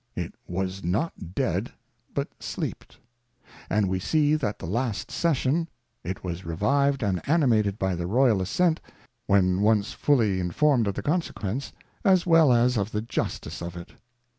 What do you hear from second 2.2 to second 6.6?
Sleeped; and we see that the last Session, it was